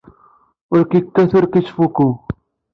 [0.73, 2.09] Ur k-ikkat ur k-ittfukku.